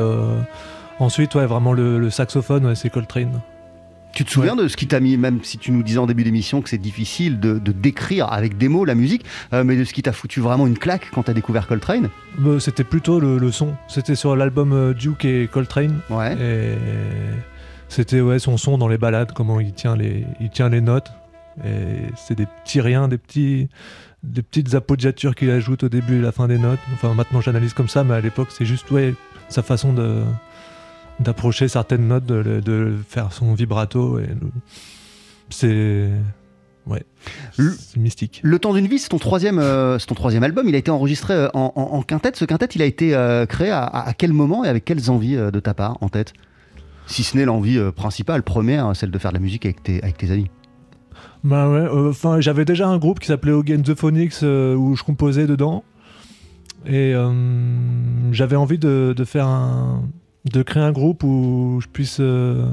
ensuite 0.99 1.33
ouais 1.35 1.47
vraiment 1.47 1.73
le, 1.73 2.09
saxophone 2.09 2.75
c'est 2.75 2.89
Coltrane. 2.89 3.41
Tu 4.17 4.25
te 4.25 4.31
souviens 4.31 4.57
ouais. 4.57 4.63
de 4.63 4.67
ce 4.67 4.75
qui 4.75 4.87
t'a 4.87 4.99
mis, 4.99 5.15
même 5.15 5.43
si 5.43 5.59
tu 5.59 5.71
nous 5.71 5.83
disais 5.83 5.99
en 5.99 6.07
début 6.07 6.23
d'émission 6.23 6.63
que 6.63 6.69
c'est 6.69 6.79
difficile 6.79 7.39
de, 7.39 7.59
de, 7.59 7.71
décrire 7.71 8.33
avec 8.33 8.57
des 8.57 8.67
mots 8.67 8.83
la 8.83 8.95
musique, 8.95 9.23
euh, 9.53 9.63
mais 9.63 9.75
de 9.75 9.83
ce 9.83 9.93
qui 9.93 10.01
t'a 10.01 10.11
foutu 10.11 10.39
vraiment 10.39 10.65
une 10.65 10.79
claque 10.79 11.11
quand 11.13 11.21
t'as 11.21 11.35
découvert 11.35 11.67
Coltrane 11.67 12.09
bah, 12.39 12.59
C'était 12.59 12.83
plutôt 12.83 13.19
le, 13.19 13.37
le 13.37 13.51
son. 13.51 13.75
C'était 13.87 14.15
sur 14.15 14.35
l'album 14.35 14.73
euh, 14.73 14.95
Duke 14.95 15.23
et 15.23 15.47
Coltrane. 15.47 15.99
Ouais. 16.09 16.35
Et 16.41 16.73
c'était 17.89 18.19
ouais, 18.19 18.39
son 18.39 18.57
son 18.57 18.79
dans 18.79 18.87
les 18.87 18.97
balades, 18.97 19.33
comment 19.35 19.59
il 19.59 19.73
tient 19.73 19.95
les, 19.95 20.25
il 20.39 20.49
tient 20.49 20.69
les 20.69 20.81
notes. 20.81 21.11
Et 21.63 22.07
c'est 22.15 22.33
des 22.33 22.47
petits 22.47 22.81
riens, 22.81 23.07
des, 23.07 23.19
petits, 23.19 23.69
des 24.23 24.41
petites 24.41 24.73
appoggiatures 24.73 25.35
qu'il 25.35 25.51
ajoute 25.51 25.83
au 25.83 25.89
début 25.89 26.17
et 26.17 26.21
la 26.21 26.31
fin 26.31 26.47
des 26.47 26.57
notes. 26.57 26.79
Enfin, 26.91 27.13
maintenant 27.13 27.39
j'analyse 27.39 27.73
comme 27.73 27.87
ça, 27.87 28.03
mais 28.03 28.15
à 28.15 28.21
l'époque 28.21 28.47
c'est 28.49 28.65
juste 28.65 28.89
ouais, 28.89 29.13
sa 29.47 29.61
façon 29.61 29.93
de 29.93 30.23
d'approcher 31.19 31.67
certaines 31.67 32.07
notes, 32.07 32.25
de, 32.25 32.59
de, 32.59 32.95
faire 33.07 33.33
son 33.33 33.53
vibrato. 33.53 34.19
Et 34.19 34.29
c'est 35.49 36.09
ouais, 36.85 37.03
c'est 37.51 37.97
mystique. 37.97 38.39
Le 38.43 38.59
temps 38.59 38.73
d'une 38.73 38.87
vie, 38.87 38.99
c'est 38.99 39.09
ton 39.09 39.17
troisième, 39.17 39.59
euh, 39.59 39.97
ton 39.99 40.15
troisième 40.15 40.43
album. 40.43 40.67
Il 40.67 40.75
a 40.75 40.77
été 40.77 40.91
enregistré 40.91 41.33
euh, 41.33 41.49
en, 41.53 41.73
en, 41.75 41.81
en 41.81 42.01
quintette. 42.01 42.35
Ce 42.35 42.45
quintette, 42.45 42.75
il 42.75 42.81
a 42.81 42.85
été 42.85 43.15
euh, 43.15 43.45
créé 43.45 43.69
à, 43.69 43.85
à, 43.85 44.13
quel 44.13 44.33
moment 44.33 44.63
et 44.63 44.67
avec 44.67 44.85
quelles 44.85 45.09
envies 45.09 45.35
euh, 45.35 45.51
de 45.51 45.59
ta 45.59 45.73
part 45.73 45.97
en 46.01 46.09
tête? 46.09 46.33
Si 47.07 47.23
ce 47.23 47.37
n'est 47.37 47.45
l'envie 47.45 47.79
principale, 47.95 48.43
première, 48.43 48.93
celle 48.93 49.11
de 49.11 49.17
faire 49.17 49.31
de 49.31 49.37
la 49.37 49.41
musique 49.41 49.65
avec 49.65 49.81
tes, 49.81 50.03
avec 50.03 50.17
tes 50.17 50.29
amis. 50.29 50.49
Bah 51.41 51.69
ouais. 51.69 51.87
Enfin, 52.09 52.41
j'avais 52.41 52.65
déjà 52.65 52.85
un 52.85 52.97
groupe 52.97 53.19
qui 53.19 53.27
s'appelait 53.27 53.53
Hogan 53.53 53.81
the 53.81 53.95
Phonics 53.95 54.41
où 54.41 54.93
je 54.93 55.03
composais 55.03 55.47
dedans. 55.47 55.85
Et 56.85 57.13
j'avais 58.33 58.57
envie 58.57 58.77
de, 58.77 59.13
de 59.15 59.23
faire 59.23 59.47
un 59.47 60.03
de 60.45 60.61
créer 60.61 60.83
un 60.83 60.91
groupe 60.91 61.23
où 61.23 61.79
je 61.81 61.87
puisse, 61.87 62.17
euh, 62.19 62.65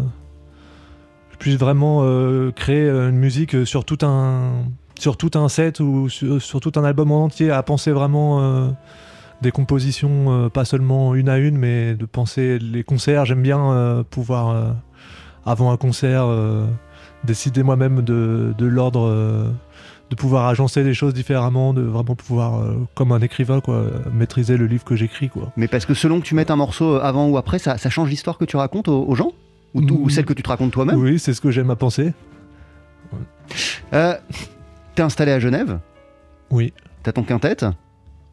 je 1.32 1.36
puisse 1.36 1.56
vraiment 1.56 2.00
euh, 2.02 2.50
créer 2.52 2.88
une 2.88 3.16
musique 3.16 3.66
sur 3.66 3.84
tout 3.84 3.98
un, 4.02 4.64
sur 4.98 5.16
tout 5.16 5.30
un 5.34 5.48
set 5.48 5.80
ou 5.80 6.08
sur, 6.08 6.60
tout 6.60 6.72
un 6.76 6.84
album 6.84 7.10
en 7.10 7.24
entier, 7.24 7.50
à 7.50 7.62
penser 7.62 7.90
vraiment 7.90 8.40
euh, 8.40 8.68
des 9.42 9.50
compositions, 9.50 10.48
pas 10.50 10.64
seulement 10.64 11.14
une 11.14 11.28
à 11.28 11.38
une, 11.38 11.58
mais 11.58 11.94
de 11.94 12.06
penser 12.06 12.58
les 12.58 12.84
concerts. 12.84 13.24
J'aime 13.26 13.42
bien 13.42 14.04
pouvoir, 14.08 14.74
avant 15.44 15.70
un 15.70 15.76
concert, 15.76 16.26
décider 17.24 17.62
moi-même 17.62 18.02
de, 18.02 18.54
de 18.56 18.66
l'ordre 18.66 19.52
de 20.10 20.16
pouvoir 20.16 20.48
agencer 20.48 20.82
les 20.82 20.94
choses 20.94 21.14
différemment, 21.14 21.72
de 21.72 21.82
vraiment 21.82 22.14
pouvoir, 22.14 22.60
euh, 22.60 22.76
comme 22.94 23.12
un 23.12 23.20
écrivain, 23.20 23.60
quoi, 23.60 23.86
maîtriser 24.12 24.56
le 24.56 24.66
livre 24.66 24.84
que 24.84 24.96
j'écris. 24.96 25.28
Quoi. 25.28 25.52
Mais 25.56 25.68
parce 25.68 25.86
que 25.86 25.94
selon 25.94 26.20
que 26.20 26.26
tu 26.26 26.34
mettes 26.34 26.50
un 26.50 26.56
morceau 26.56 26.96
avant 26.96 27.28
ou 27.28 27.36
après, 27.36 27.58
ça, 27.58 27.78
ça 27.78 27.90
change 27.90 28.10
l'histoire 28.10 28.38
que 28.38 28.44
tu 28.44 28.56
racontes 28.56 28.88
aux, 28.88 29.04
aux 29.06 29.14
gens? 29.14 29.32
Ou, 29.74 29.80
mmh. 29.80 29.90
ou, 29.90 30.08
celle 30.08 30.24
que 30.24 30.32
tu 30.32 30.42
te 30.42 30.48
racontes 30.48 30.72
toi-même? 30.72 30.96
Oui, 30.96 31.18
c'est 31.18 31.34
ce 31.34 31.40
que 31.40 31.50
j'aime 31.50 31.70
à 31.70 31.76
penser. 31.76 32.12
Ouais. 33.12 33.18
Euh, 33.92 34.14
T'es 34.94 35.02
installé 35.02 35.32
à 35.32 35.40
Genève? 35.40 35.78
Oui. 36.50 36.72
T'as 37.02 37.12
ton 37.12 37.24
quintette 37.24 37.66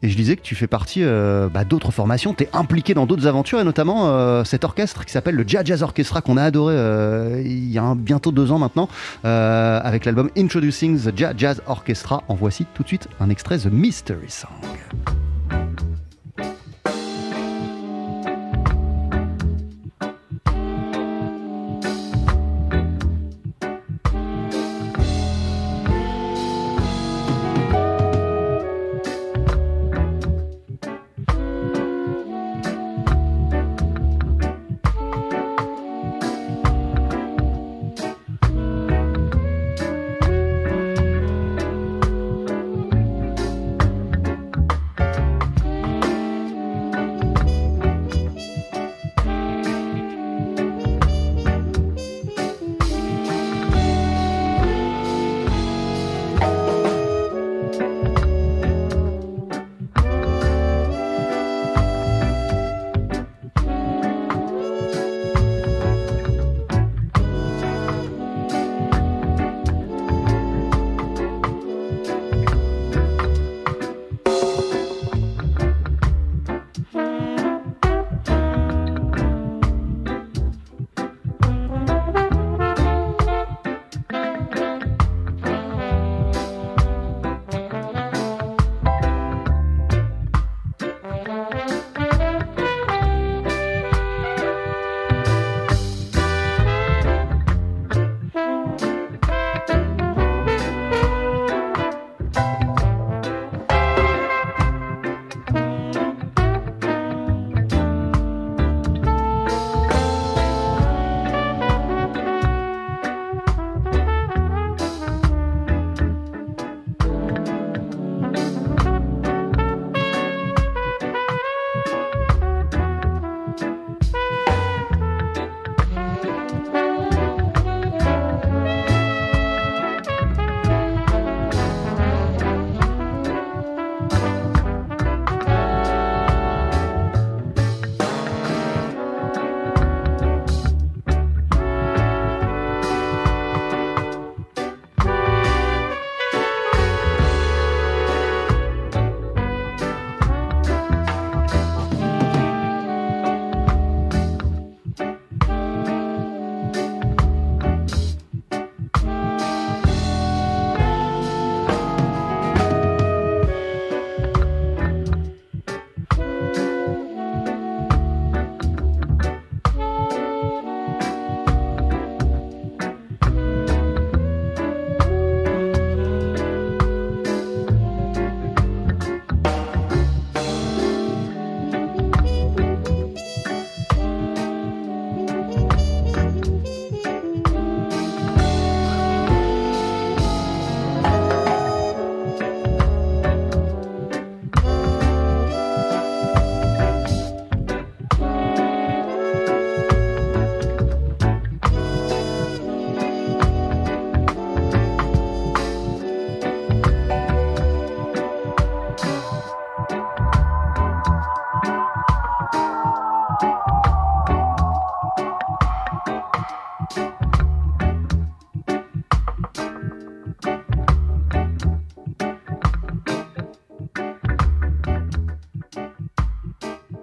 et 0.02 0.08
je 0.08 0.16
disais 0.16 0.36
que 0.36 0.42
tu 0.42 0.54
fais 0.54 0.66
partie 0.66 1.02
euh, 1.02 1.48
bah, 1.48 1.64
d'autres 1.64 1.92
formations, 1.92 2.34
tu 2.34 2.44
es 2.44 2.48
impliqué 2.52 2.94
dans 2.94 3.06
d'autres 3.06 3.26
aventures, 3.26 3.60
et 3.60 3.64
notamment 3.64 4.08
euh, 4.08 4.44
cet 4.44 4.64
orchestre 4.64 5.04
qui 5.04 5.12
s'appelle 5.12 5.36
le 5.36 5.44
Jazz 5.46 5.62
Jazz 5.64 5.82
Orchestra, 5.82 6.20
qu'on 6.20 6.36
a 6.36 6.42
adoré 6.42 6.74
euh, 6.76 7.40
il 7.44 7.70
y 7.70 7.78
a 7.78 7.94
bientôt 7.94 8.32
deux 8.32 8.50
ans 8.50 8.58
maintenant, 8.58 8.88
avec 9.22 10.04
l'album 10.04 10.30
Introducing 10.36 10.98
the 10.98 11.12
Jazz 11.36 11.62
Orchestra. 11.66 12.22
En 12.28 12.34
voici 12.34 12.66
tout 12.74 12.82
de 12.82 12.88
suite 12.88 13.08
un 13.20 13.30
extrait, 13.30 13.58
The 13.58 13.66
Mystery 13.66 14.28
Song. 14.28 14.48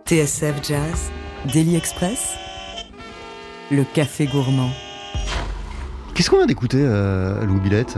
TSF 0.09 0.55
Jazz, 0.67 1.11
Daily 1.53 1.75
Express, 1.75 2.33
le 3.69 3.83
café 3.93 4.25
gourmand. 4.25 4.71
Qu'est-ce 6.15 6.31
qu'on 6.31 6.37
vient 6.37 6.47
d'écouter, 6.47 6.79
euh, 6.81 7.45
Louis 7.45 7.59
Billette 7.59 7.95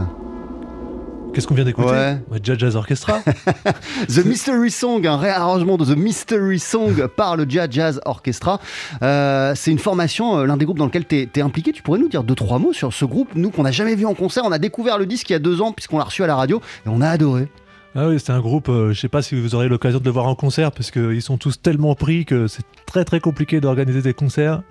Qu'est-ce 1.32 1.46
qu'on 1.46 1.54
vient 1.54 1.64
d'écouter? 1.64 1.88
Ouais. 1.88 2.18
Jazz 2.42 2.58
Jazz 2.58 2.76
Orchestra. 2.76 3.20
The 4.08 4.26
Mystery 4.26 4.70
Song, 4.70 5.06
un 5.06 5.16
réarrangement 5.16 5.78
de 5.78 5.86
The 5.86 5.96
Mystery 5.96 6.58
Song 6.58 7.06
par 7.16 7.38
le 7.38 7.46
Jazz 7.48 7.68
Jazz 7.70 8.00
Orchestra. 8.04 8.60
Euh, 9.00 9.54
c'est 9.56 9.70
une 9.70 9.78
formation, 9.78 10.40
euh, 10.40 10.44
l'un 10.44 10.58
des 10.58 10.66
groupes 10.66 10.76
dans 10.76 10.84
lequel 10.84 11.06
tu 11.06 11.16
es, 11.34 11.40
impliqué. 11.40 11.72
Tu 11.72 11.82
pourrais 11.82 11.98
nous 11.98 12.10
dire 12.10 12.24
deux, 12.24 12.34
trois 12.34 12.58
mots 12.58 12.74
sur 12.74 12.92
ce 12.92 13.06
groupe, 13.06 13.30
nous 13.36 13.48
qu'on 13.48 13.62
n'a 13.62 13.72
jamais 13.72 13.94
vu 13.94 14.04
en 14.04 14.12
concert. 14.12 14.44
On 14.44 14.52
a 14.52 14.58
découvert 14.58 14.98
le 14.98 15.06
disque 15.06 15.30
il 15.30 15.32
y 15.32 15.36
a 15.36 15.38
deux 15.38 15.62
ans 15.62 15.72
puisqu'on 15.72 15.96
l'a 15.96 16.04
reçu 16.04 16.22
à 16.22 16.26
la 16.26 16.36
radio 16.36 16.60
et 16.84 16.90
on 16.90 17.00
a 17.00 17.08
adoré. 17.08 17.48
Ah 17.94 18.08
oui, 18.08 18.18
c'est 18.18 18.32
un 18.32 18.40
groupe, 18.40 18.70
euh, 18.70 18.92
je 18.92 19.00
sais 19.00 19.08
pas 19.08 19.20
si 19.20 19.38
vous 19.38 19.54
aurez 19.54 19.68
l'occasion 19.68 19.98
de 19.98 20.04
le 20.04 20.10
voir 20.10 20.26
en 20.26 20.34
concert 20.34 20.72
parce 20.72 20.90
qu'ils 20.90 21.20
sont 21.20 21.36
tous 21.36 21.60
tellement 21.60 21.94
pris 21.94 22.24
que 22.24 22.46
c'est 22.46 22.64
très 22.86 23.04
très 23.04 23.20
compliqué 23.20 23.60
d'organiser 23.60 24.00
des 24.00 24.14
concerts. 24.14 24.62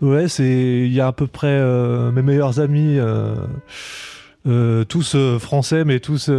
Ouais, 0.00 0.28
c'est 0.28 0.44
il 0.86 0.92
y 0.92 1.00
a 1.00 1.08
à 1.08 1.12
peu 1.12 1.26
près 1.26 1.48
euh, 1.48 2.12
mes 2.12 2.22
meilleurs 2.22 2.60
amis, 2.60 2.98
euh, 2.98 3.34
euh, 4.46 4.84
tous 4.84 5.16
français 5.38 5.84
mais 5.84 5.98
tous 5.98 6.30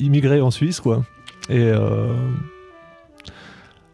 immigrés 0.00 0.40
en 0.40 0.50
Suisse 0.50 0.80
quoi. 0.80 1.04
Et 1.50 1.70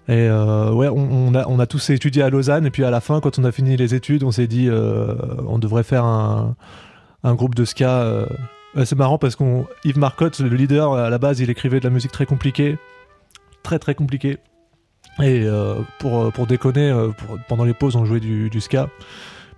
et 0.07 0.29
ouais, 0.29 0.89
on, 0.89 1.29
on 1.29 1.35
a, 1.35 1.49
on 1.49 1.59
a 1.59 1.67
tous 1.67 1.91
étudié 1.91 2.23
à 2.23 2.31
Lausanne 2.31 2.67
et 2.67 2.71
puis 2.71 2.85
à 2.85 2.91
la 2.91 3.01
fin, 3.01 3.21
quand 3.21 3.39
on 3.39 3.45
a 3.45 3.51
fini 3.53 3.77
les 3.77 3.95
études, 3.95 4.23
on 4.23 4.31
s'est 4.31 4.47
dit 4.47 4.69
on 4.71 5.59
devrait 5.59 5.83
faire 5.83 6.05
un, 6.05 6.55
un 7.25 7.35
groupe 7.35 7.55
de 7.55 7.65
ska. 7.65 8.27
Euh, 8.77 8.85
c'est 8.85 8.97
marrant 8.97 9.19
parce 9.19 9.37
qu'on 9.37 9.67
Yves 9.85 9.99
Marcotte, 9.99 10.41
le 10.41 10.55
leader, 10.55 10.95
à 10.95 11.11
la 11.11 11.19
base, 11.19 11.41
il 11.41 11.51
écrivait 11.51 11.81
de 11.81 11.85
la 11.85 11.91
musique 11.91 12.13
très 12.13 12.27
compliquée, 12.27 12.77
très 13.63 13.79
très 13.79 13.95
compliquée. 13.95 14.39
Et 15.23 15.43
euh, 15.45 15.75
pour, 16.01 16.23
euh, 16.25 16.31
pour 16.31 16.47
déconner, 16.47 16.91
pour- 17.19 17.39
pendant 17.49 17.65
les 17.65 17.75
pauses, 17.75 17.95
on 17.97 18.05
jouait 18.05 18.21
du, 18.21 18.51
du 18.51 18.61
ska. 18.61 18.89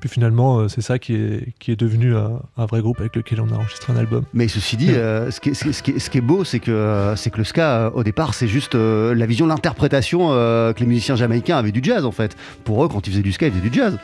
Puis 0.01 0.11
finalement, 0.11 0.69
c'est 0.69 0.83
ça 0.83 0.99
qui 0.99 1.15
est, 1.15 1.55
qui 1.59 1.73
est 1.73 1.77
devenu 1.81 2.15
un, 2.15 2.43
un 2.59 2.67
vrai 2.67 2.83
groupe 2.83 3.01
avec 3.01 3.17
lequel 3.17 3.41
on 3.41 3.49
a 3.51 3.55
enregistré 3.55 3.95
un 3.95 3.97
album. 3.97 4.25
Mais 4.35 4.47
ceci 4.47 4.77
dit, 4.77 4.91
euh, 4.93 5.31
ce, 5.31 5.41
qui 5.41 5.49
est, 5.51 5.55
ce 5.55 5.63
qui 5.65 5.71
est- 5.71 5.73
ce 5.73 5.83
qui 5.83 5.91
est- 5.93 5.99
ce 5.99 6.11
qui 6.11 6.19
est 6.19 6.21
beau, 6.21 6.45
c'est 6.45 6.61
que, 6.61 7.15
c'est 7.17 7.31
que 7.31 7.39
le 7.39 7.45
ska, 7.45 7.91
au 7.95 8.05
départ, 8.05 8.35
c'est 8.35 8.47
juste 8.49 8.75
euh, 8.75 9.15
la 9.15 9.25
vision, 9.25 9.47
l'interprétation 9.47 10.29
euh, 10.33 10.75
que 10.75 10.81
les 10.81 10.87
musiciens 10.87 11.17
jamaïcains 11.17 11.57
avaient 11.57 11.73
du 11.73 11.81
jazz, 11.83 12.05
en 12.05 12.13
fait. 12.13 12.37
Pour 12.65 12.85
eux, 12.85 12.89
quand 12.89 13.07
ils 13.07 13.11
faisaient 13.13 13.23
du 13.23 13.33
ska, 13.33 13.47
ils 13.47 13.53
faisaient 13.55 13.71
du 13.71 13.75
jazz. 13.75 13.97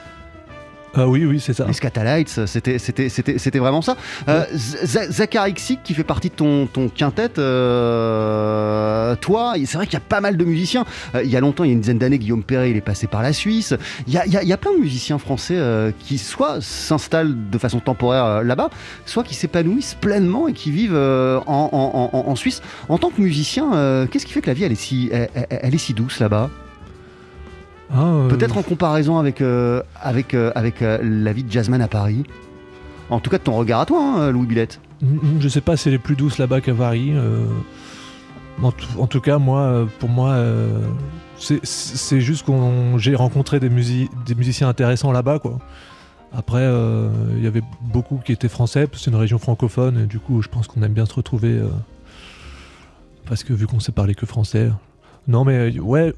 Ah 0.94 1.09
oui, 1.09 1.24
oui, 1.24 1.40
c'est 1.40 1.55
ça. 1.55 1.64
Les 1.66 1.72
Scatalites, 1.72 2.44
c'était, 2.46 2.78
c'était, 2.78 3.09
c'était, 3.09 3.38
c'était 3.38 3.59
vraiment 3.59 3.81
ça. 3.81 3.96
Euh, 4.28 4.44
Xick, 5.55 5.83
qui 5.83 5.94
fait 5.94 6.05
partie 6.05 6.28
de 6.28 6.35
ton, 6.35 6.66
ton 6.66 6.88
quintet, 6.90 7.31
euh, 7.38 9.16
toi, 9.16 9.55
c'est 9.64 9.76
vrai 9.78 9.87
qu'il 9.87 9.94
y 9.94 9.96
a 9.96 10.00
pas 10.07 10.20
mal 10.20 10.37
de 10.37 10.44
musiciens. 10.44 10.85
Euh, 11.14 11.22
il 11.22 11.31
y 11.31 11.37
a 11.37 11.40
longtemps, 11.40 11.64
il 11.64 11.68
y 11.68 11.70
a 11.70 11.72
une 11.74 11.81
dizaine 11.81 11.98
d'années, 11.98 12.18
Guillaume 12.18 12.42
Perret, 12.42 12.70
il 12.70 12.76
est 12.76 12.81
passé 12.83 13.07
par 13.07 13.22
la 13.22 13.33
Suisse. 13.33 13.74
Il 14.07 14.12
y 14.12 14.18
a, 14.18 14.26
il 14.26 14.33
y 14.33 14.37
a- 14.37 14.42
il 14.42 14.48
y 14.48 14.52
a 14.52 14.57
plein 14.59 14.72
de 14.74 14.78
musiciens 14.81 15.18
français 15.18 15.57
euh, 15.57 15.92
qui 15.98 16.18
soit 16.18 16.61
s'installent 16.61 17.35
de 17.50 17.59
façon 17.59 17.81
temporaire 17.81 18.24
euh, 18.24 18.42
là-bas, 18.42 18.68
soit 19.07 19.24
qui 19.24 19.35
s'épanouissent 19.35 19.94
pleinement 20.00 20.46
et 20.48 20.52
qui 20.52 20.70
vivent 20.70 20.94
euh, 20.94 21.38
en, 21.46 21.70
en- 21.72 22.11
en- 22.18 22.28
en 22.31 22.37
Suisse. 22.37 22.61
En 22.88 22.98
tant 22.98 23.11
que 23.11 23.20
musicien, 23.22 23.72
euh, 23.74 24.07
qu'est-ce 24.07 24.26
qui 24.26 24.33
fait 24.33 24.42
que 24.42 24.48
la 24.48 24.55
vie, 24.55 24.64
elle 24.64 24.72
est 24.72 24.74
si, 24.74 25.11
elle 25.12 25.74
est 25.74 25.78
si 25.78 25.94
douce 25.94 26.20
là-bas? 26.20 26.50
Ah, 27.92 28.05
euh, 28.07 28.28
Peut-être 28.28 28.57
en 28.57 28.62
comparaison 28.62 29.18
avec, 29.18 29.40
euh, 29.40 29.83
avec, 30.00 30.35
euh, 30.35 30.50
avec 30.55 30.81
euh, 30.83 30.98
la 31.02 31.33
vie 31.33 31.44
de 31.44 31.50
jazzman 31.52 31.81
à 31.83 31.88
Paris. 31.88 32.24
En 33.11 33.20
tout 33.20 33.28
cas, 33.31 33.38
de 33.38 33.42
ton 33.42 33.57
regard 33.57 33.81
à 33.81 33.87
toi, 33.87 34.00
hein, 34.02 34.31
Louis 34.31 34.46
Billette. 34.46 34.81
Mm, 35.02 35.07
mm, 35.14 35.40
Je 35.40 35.48
sais 35.48 35.61
pas 35.61 35.76
si 35.76 35.88
elle 35.88 35.94
est 35.94 35.98
plus 35.98 36.16
douce 36.16 36.38
là-bas 36.38 36.61
qu'à 36.61 36.74
Paris. 36.74 37.12
euh, 37.14 37.44
En, 38.62 38.70
tout, 38.70 38.87
en 38.98 39.07
tout 39.07 39.20
cas, 39.20 39.38
moi, 39.38 39.61
euh, 39.61 39.87
pour 39.98 40.09
moi, 40.11 40.31
euh, 40.33 40.81
c'est- 41.38 41.64
c'est 41.64 42.20
juste 42.20 42.44
qu'on 42.44 42.96
j'ai 42.98 43.14
rencontré 43.14 43.59
des, 43.61 43.70
musi- 43.70 44.09
des 44.26 44.35
musiciens 44.35 44.68
intéressants 44.68 45.11
là-bas, 45.11 45.38
quoi. 45.38 45.59
Après, 46.35 46.61
euh, 46.62 47.09
il 47.37 47.42
y 47.42 47.46
avait 47.46 47.62
beaucoup 47.81 48.20
qui 48.24 48.31
étaient 48.33 48.48
français, 48.48 48.87
parce 48.87 48.98
que 49.00 49.05
c'est 49.05 49.11
une 49.11 49.16
région 49.16 49.38
francophone, 49.38 50.02
et 50.05 50.07
du 50.07 50.18
coup, 50.18 50.42
je 50.42 50.48
pense 50.48 50.66
qu'on 50.68 50.83
aime 50.83 50.92
bien 50.92 51.07
se 51.07 51.14
retrouver. 51.14 51.59
euh, 51.59 51.68
parce 53.26 53.44
que 53.44 53.52
vu 53.52 53.66
qu'on 53.66 53.81
sait 53.81 53.92
parler 53.92 54.14
que 54.14 54.26
français. 54.26 54.70
Non, 55.28 55.44
mais 55.44 55.74
euh, 55.76 55.81
ouais, 55.81 56.12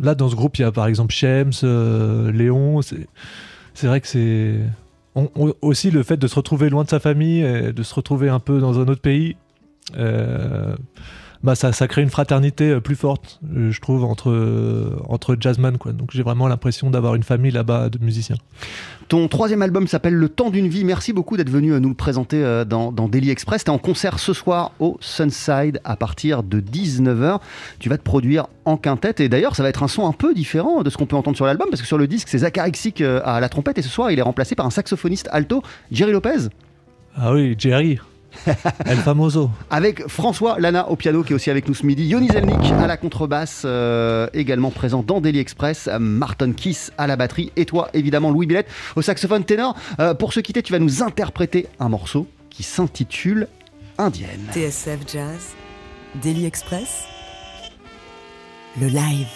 là, 0.00 0.14
dans 0.14 0.28
ce 0.28 0.36
groupe, 0.36 0.58
il 0.58 0.62
y 0.62 0.64
a 0.64 0.72
par 0.72 0.86
exemple 0.86 1.12
Shems, 1.12 1.52
euh, 1.64 2.30
Léon. 2.32 2.80
C'est 2.82 3.86
vrai 3.86 4.00
que 4.00 4.08
c'est. 4.08 4.60
aussi 5.62 5.90
le 5.90 6.02
fait 6.02 6.16
de 6.16 6.26
se 6.26 6.34
retrouver 6.34 6.68
loin 6.70 6.84
de 6.84 6.90
sa 6.90 7.00
famille, 7.00 7.42
de 7.42 7.82
se 7.82 7.94
retrouver 7.94 8.28
un 8.28 8.40
peu 8.40 8.60
dans 8.60 8.78
un 8.78 8.88
autre 8.88 9.00
pays, 9.00 9.36
euh, 9.96 10.74
bah 11.46 11.54
ça, 11.54 11.72
ça 11.72 11.86
crée 11.88 12.02
une 12.02 12.10
fraternité 12.10 12.70
euh, 12.70 12.80
plus 12.80 12.96
forte, 12.96 13.40
euh, 13.56 13.70
je 13.70 13.80
trouve, 13.80 14.04
entre, 14.04 14.30
euh, 14.30 14.96
entre 15.08 15.36
jazzman. 15.38 15.78
Quoi. 15.78 15.92
Donc 15.92 16.10
j'ai 16.12 16.22
vraiment 16.22 16.48
l'impression 16.48 16.90
d'avoir 16.90 17.14
une 17.14 17.22
famille 17.22 17.52
là-bas 17.52 17.88
de 17.88 17.98
musiciens. 18.04 18.36
Ton 19.08 19.28
troisième 19.28 19.62
album 19.62 19.86
s'appelle 19.86 20.14
Le 20.14 20.28
temps 20.28 20.50
d'une 20.50 20.66
vie. 20.66 20.84
Merci 20.84 21.12
beaucoup 21.12 21.36
d'être 21.36 21.48
venu 21.48 21.80
nous 21.80 21.88
le 21.88 21.94
présenter 21.94 22.64
dans, 22.68 22.90
dans 22.90 23.08
Daily 23.08 23.30
Express. 23.30 23.62
Tu 23.62 23.70
es 23.70 23.72
en 23.72 23.78
concert 23.78 24.18
ce 24.18 24.32
soir 24.32 24.72
au 24.80 24.98
Sunside 25.00 25.80
à 25.84 25.94
partir 25.94 26.42
de 26.42 26.60
19h. 26.60 27.38
Tu 27.78 27.88
vas 27.88 27.98
te 27.98 28.02
produire 28.02 28.48
en 28.64 28.76
quintette. 28.76 29.20
Et 29.20 29.28
d'ailleurs, 29.28 29.54
ça 29.54 29.62
va 29.62 29.68
être 29.68 29.84
un 29.84 29.88
son 29.88 30.06
un 30.06 30.12
peu 30.12 30.34
différent 30.34 30.82
de 30.82 30.90
ce 30.90 30.96
qu'on 30.96 31.06
peut 31.06 31.14
entendre 31.14 31.36
sur 31.36 31.46
l'album 31.46 31.68
parce 31.70 31.80
que 31.80 31.86
sur 31.86 31.98
le 31.98 32.08
disque, 32.08 32.28
c'est 32.28 32.42
euh, 33.00 33.20
à 33.24 33.40
la 33.40 33.48
trompette. 33.48 33.78
Et 33.78 33.82
ce 33.82 33.88
soir, 33.88 34.10
il 34.10 34.18
est 34.18 34.22
remplacé 34.22 34.56
par 34.56 34.66
un 34.66 34.70
saxophoniste 34.70 35.28
alto, 35.30 35.62
Jerry 35.92 36.10
Lopez. 36.10 36.48
Ah 37.16 37.32
oui, 37.32 37.54
Jerry, 37.56 37.98
El 38.86 38.98
Famoso. 38.98 39.50
Avec 39.70 40.06
François 40.08 40.58
Lana 40.58 40.88
au 40.88 40.96
piano 40.96 41.22
qui 41.22 41.32
est 41.32 41.36
aussi 41.36 41.50
avec 41.50 41.68
nous 41.68 41.74
ce 41.74 41.84
midi, 41.84 42.06
Yoni 42.06 42.28
Zelnik 42.28 42.72
à 42.72 42.86
la 42.86 42.96
contrebasse, 42.96 43.62
euh, 43.64 44.28
également 44.34 44.70
présent 44.70 45.02
dans 45.02 45.20
Daily 45.20 45.38
Express, 45.38 45.88
Martin 45.98 46.52
Kiss 46.52 46.92
à 46.98 47.06
la 47.06 47.16
batterie 47.16 47.52
et 47.56 47.64
toi 47.64 47.88
évidemment 47.94 48.30
Louis 48.30 48.46
Billette 48.46 48.68
au 48.96 49.02
saxophone 49.02 49.44
ténor. 49.44 49.76
Euh, 50.00 50.14
pour 50.14 50.32
se 50.32 50.40
quitter, 50.40 50.62
tu 50.62 50.72
vas 50.72 50.78
nous 50.78 51.02
interpréter 51.02 51.66
un 51.80 51.88
morceau 51.88 52.26
qui 52.50 52.62
s'intitule 52.62 53.48
Indienne. 53.98 54.46
TSF 54.52 55.00
Jazz, 55.10 55.54
Daily 56.22 56.46
Express, 56.46 57.04
le 58.80 58.88
live. 58.88 59.26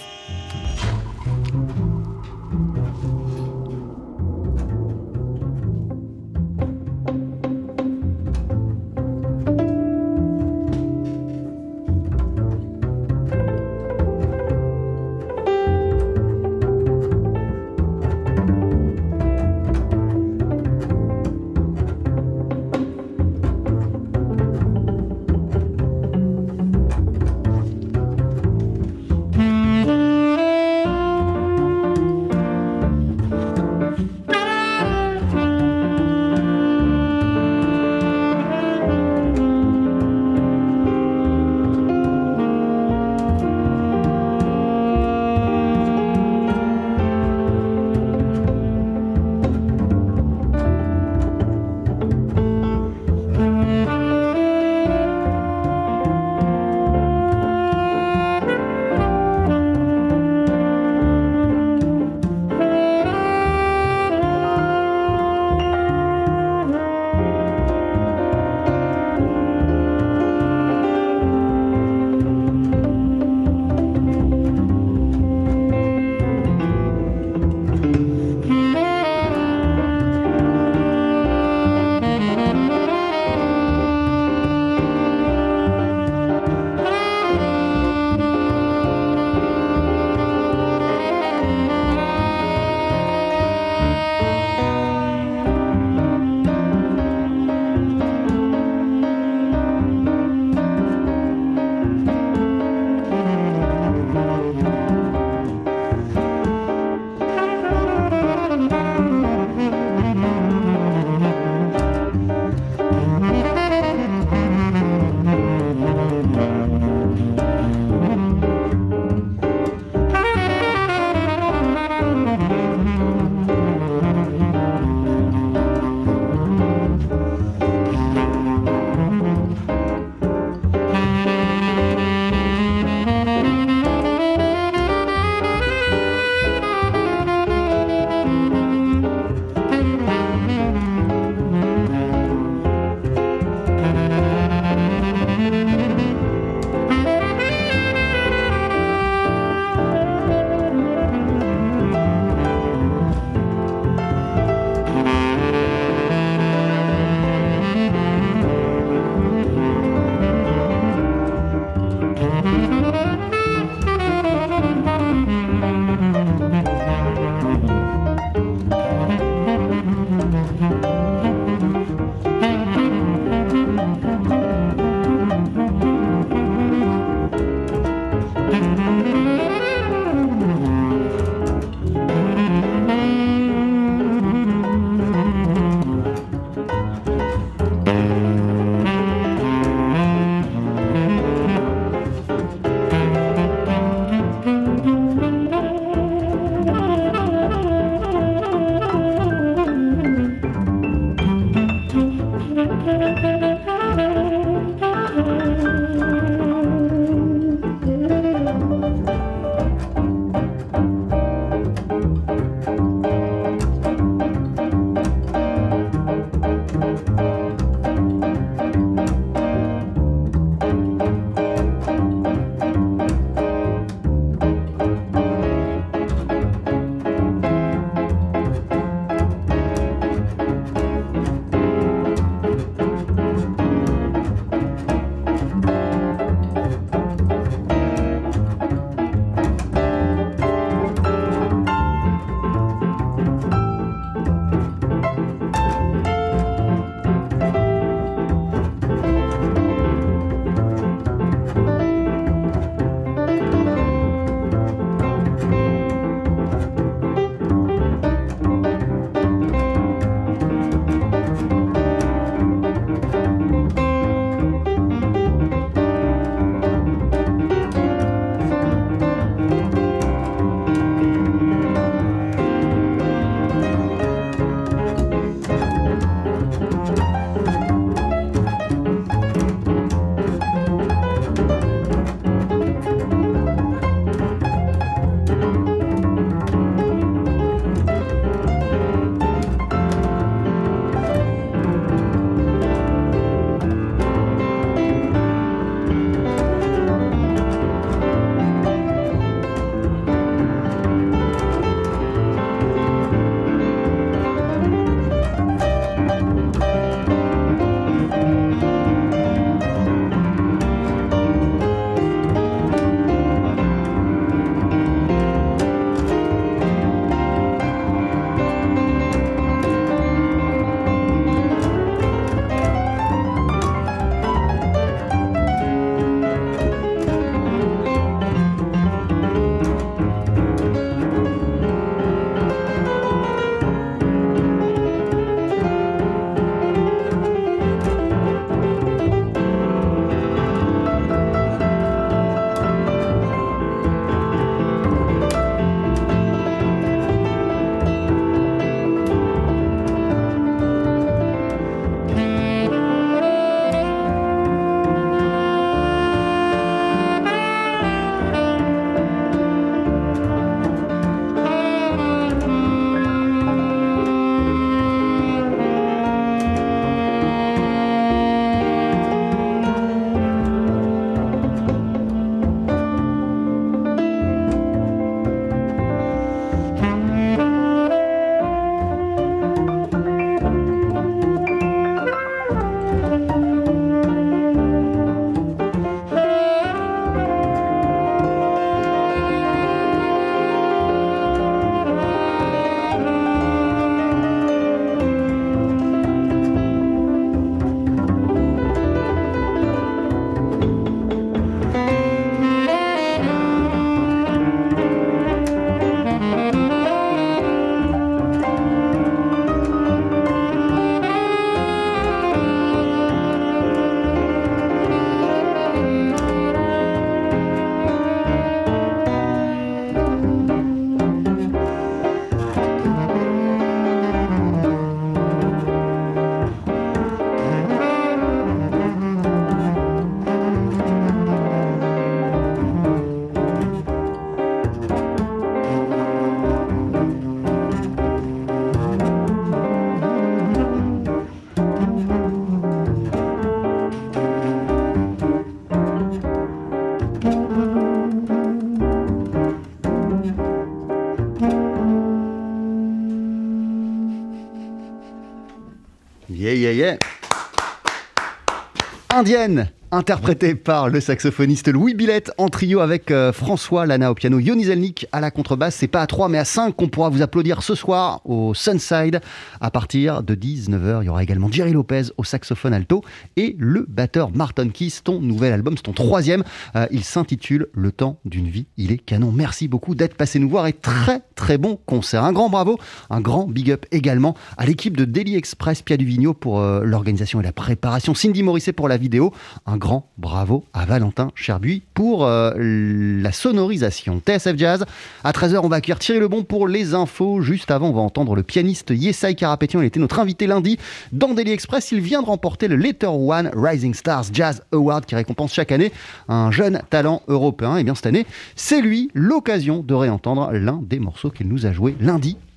Indienne 459.12 459.72
interprété 459.92 460.54
par 460.54 460.88
le 460.88 461.00
saxophoniste 461.00 461.68
Louis 461.68 461.94
Billette 461.94 462.30
en 462.38 462.48
trio 462.48 462.78
avec 462.80 463.10
euh, 463.10 463.32
François 463.32 463.86
Lana 463.86 464.12
au 464.12 464.14
piano, 464.14 464.38
Yoni 464.38 464.64
Zelnik 464.64 465.08
à 465.10 465.20
la 465.20 465.32
contrebasse. 465.32 465.74
C'est 465.74 465.88
pas 465.88 466.02
à 466.02 466.06
3 466.06 466.28
mais 466.28 466.38
à 466.38 466.44
5 466.44 466.76
qu'on 466.76 466.88
pourra 466.88 467.08
vous 467.08 467.22
applaudir 467.22 467.62
ce 467.64 467.74
soir 467.74 468.20
au 468.24 468.54
Sunside 468.54 469.20
à 469.60 469.70
partir 469.72 470.22
de 470.22 470.36
19h. 470.36 471.02
Il 471.02 471.06
y 471.06 471.08
aura 471.08 471.22
également 471.24 471.50
Jerry 471.50 471.72
Lopez 471.72 472.02
au 472.18 472.24
saxophone 472.24 472.72
alto 472.72 473.02
et 473.36 473.56
le 473.58 473.84
batteur 473.88 474.30
Martin 474.32 474.68
Keys. 474.68 475.00
Ton 475.02 475.20
nouvel 475.20 475.52
album, 475.52 475.76
c'est 475.76 475.82
ton 475.82 475.92
troisième. 475.92 476.44
Euh, 476.76 476.86
il 476.92 477.02
s'intitule 477.02 477.66
Le 477.72 477.90
temps 477.90 478.20
d'une 478.24 478.48
vie. 478.48 478.66
Il 478.76 478.92
est 478.92 478.98
canon. 478.98 479.32
Merci 479.32 479.66
beaucoup 479.66 479.96
d'être 479.96 480.14
passé 480.14 480.38
nous 480.38 480.48
voir 480.48 480.68
et 480.68 480.72
très 480.72 481.22
très 481.34 481.58
bon 481.58 481.78
concert. 481.86 482.22
Un 482.24 482.32
grand 482.32 482.48
bravo, 482.48 482.78
un 483.10 483.20
grand 483.20 483.48
big 483.48 483.72
up 483.72 483.86
également 483.90 484.36
à 484.56 484.66
l'équipe 484.66 484.96
de 484.96 485.04
Daily 485.04 485.34
Express 485.34 485.82
Pia 485.82 485.96
Duvigno 485.96 486.32
pour 486.32 486.60
euh, 486.60 486.84
l'organisation 486.84 487.40
et 487.40 487.44
la 487.44 487.52
préparation. 487.52 488.14
Cindy 488.14 488.44
Morisset 488.44 488.72
pour 488.72 488.88
la 488.88 488.96
vidéo. 488.96 489.32
Grand 489.80 490.08
bravo 490.18 490.64
à 490.74 490.84
Valentin 490.84 491.32
Cherbuy 491.34 491.82
pour 491.94 492.24
euh, 492.24 492.52
la 492.56 493.32
sonorisation. 493.32 494.20
TSF 494.24 494.56
Jazz, 494.56 494.84
à 495.24 495.32
13h, 495.32 495.60
on 495.64 495.68
va 495.68 495.76
accueillir 495.76 495.98
Thierry 495.98 496.20
Lebon 496.20 496.44
pour 496.44 496.68
les 496.68 496.94
infos. 496.94 497.40
Juste 497.40 497.72
avant, 497.72 497.88
on 497.88 497.94
va 497.94 498.02
entendre 498.02 498.36
le 498.36 498.44
pianiste 498.44 498.90
Yesai 498.90 499.34
Karapetian. 499.34 499.80
Il 499.80 499.86
était 499.86 499.98
notre 499.98 500.20
invité 500.20 500.46
lundi 500.46 500.78
dans 501.10 501.34
Daily 501.34 501.50
Express. 501.50 501.90
Il 501.90 502.00
vient 502.00 502.22
de 502.22 502.26
remporter 502.26 502.68
le 502.68 502.76
Letter 502.76 503.08
One 503.08 503.50
Rising 503.56 503.94
Stars 503.94 504.26
Jazz 504.32 504.62
Award 504.70 505.06
qui 505.06 505.16
récompense 505.16 505.54
chaque 505.54 505.72
année 505.72 505.90
un 506.28 506.50
jeune 506.52 506.82
talent 506.90 507.22
européen. 507.26 507.78
Et 507.78 507.82
bien 507.82 507.96
cette 507.96 508.06
année, 508.06 508.26
c'est 508.54 508.82
lui 508.82 509.10
l'occasion 509.14 509.82
de 509.82 509.94
réentendre 509.94 510.50
l'un 510.52 510.80
des 510.82 511.00
morceaux 511.00 511.30
qu'il 511.30 511.48
nous 511.48 511.66
a 511.66 511.72
joué 511.72 511.96
lundi 512.00 512.36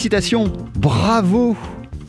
Félicitations, 0.00 0.50
bravo 0.76 1.54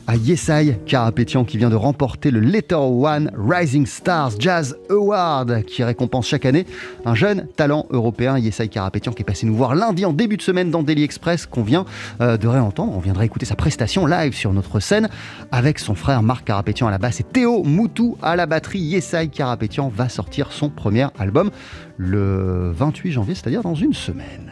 à 0.06 0.16
Yesai 0.16 0.78
Karapetian 0.86 1.44
qui 1.44 1.58
vient 1.58 1.68
de 1.68 1.76
remporter 1.76 2.30
le 2.30 2.40
Letter 2.40 2.74
One 2.74 3.30
Rising 3.36 3.84
Stars 3.84 4.30
Jazz 4.38 4.74
Award 4.88 5.64
qui 5.66 5.84
récompense 5.84 6.26
chaque 6.26 6.46
année 6.46 6.64
un 7.04 7.14
jeune 7.14 7.48
talent 7.54 7.84
européen, 7.90 8.38
Yesai 8.38 8.68
Karapetian 8.68 9.12
qui 9.12 9.20
est 9.20 9.26
passé 9.26 9.44
nous 9.44 9.54
voir 9.54 9.74
lundi 9.74 10.06
en 10.06 10.14
début 10.14 10.38
de 10.38 10.42
semaine 10.42 10.70
dans 10.70 10.82
Daily 10.82 11.02
Express 11.02 11.44
qu'on 11.44 11.62
vient 11.62 11.84
euh, 12.22 12.38
de 12.38 12.48
réentendre. 12.48 12.96
On 12.96 13.00
viendra 13.00 13.26
écouter 13.26 13.44
sa 13.44 13.56
prestation 13.56 14.06
live 14.06 14.32
sur 14.32 14.54
notre 14.54 14.80
scène 14.80 15.10
avec 15.50 15.78
son 15.78 15.94
frère 15.94 16.22
Marc 16.22 16.46
Karapetian 16.46 16.86
à 16.86 16.90
la 16.90 16.98
basse 16.98 17.20
et 17.20 17.24
Théo 17.24 17.62
Moutou 17.62 18.16
à 18.22 18.36
la 18.36 18.46
batterie. 18.46 18.78
Yesai 18.78 19.28
Karapetian 19.28 19.92
va 19.94 20.08
sortir 20.08 20.50
son 20.50 20.70
premier 20.70 21.08
album 21.18 21.50
le 21.98 22.72
28 22.74 23.12
janvier, 23.12 23.34
c'est-à-dire 23.34 23.60
dans 23.60 23.74
une 23.74 23.92
semaine. 23.92 24.51